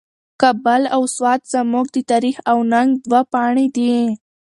[0.41, 3.93] کابل او سوات زموږ د تاریخ او ننګ دوه پاڼې دي.